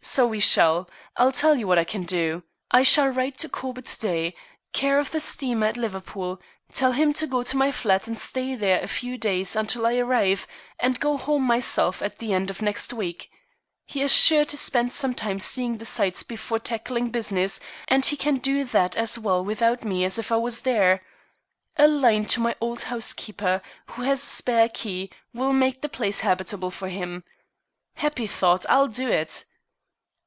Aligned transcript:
"So 0.00 0.26
we 0.26 0.40
shall. 0.40 0.88
I'll 1.18 1.32
tell 1.32 1.54
you 1.56 1.66
what 1.68 1.76
I 1.78 1.84
can 1.84 2.04
do. 2.04 2.42
I 2.70 2.82
shall 2.82 3.08
write 3.08 3.36
to 3.38 3.48
Corbett 3.48 3.84
to 3.84 4.00
day, 4.00 4.34
care 4.72 4.98
of 4.98 5.10
the 5.10 5.20
steamer 5.20 5.66
at 5.66 5.76
Liverpool, 5.76 6.40
tell 6.72 6.92
him 6.92 7.12
to 7.12 7.26
go 7.26 7.42
to 7.42 7.56
my 7.58 7.70
flat, 7.70 8.06
and 8.08 8.18
stay 8.18 8.54
there 8.54 8.80
a 8.80 8.88
few 8.88 9.18
days 9.18 9.54
until 9.54 9.86
I 9.86 9.98
arrive, 9.98 10.46
and 10.80 10.98
go 10.98 11.18
home 11.18 11.42
myself 11.42 12.00
at 12.00 12.20
the 12.20 12.32
end 12.32 12.48
of 12.48 12.62
next 12.62 12.94
week. 12.94 13.30
He 13.84 14.00
is 14.00 14.10
sure 14.10 14.46
to 14.46 14.56
spend 14.56 14.94
some 14.94 15.12
time 15.14 15.38
seeing 15.40 15.76
the 15.76 15.84
sights 15.84 16.22
before 16.22 16.58
tackling 16.58 17.10
business, 17.10 17.60
and 17.86 18.02
he 18.02 18.16
can 18.16 18.38
do 18.38 18.64
that 18.64 18.96
as 18.96 19.18
well 19.18 19.44
without 19.44 19.84
me 19.84 20.06
as 20.06 20.18
if 20.18 20.32
I 20.32 20.38
were 20.38 20.52
there. 20.52 21.04
A 21.76 21.86
line 21.86 22.24
to 22.26 22.40
my 22.40 22.56
old 22.62 22.84
housekeeper, 22.84 23.60
who 23.88 24.02
has 24.02 24.22
a 24.22 24.26
spare 24.26 24.70
key, 24.70 25.10
will 25.34 25.52
make 25.52 25.82
the 25.82 25.88
place 25.90 26.20
habitable 26.20 26.70
for 26.70 26.88
him. 26.88 27.24
Happy 27.96 28.26
thought, 28.26 28.64
I'll 28.70 28.88
do 28.88 29.10
it." 29.10 29.44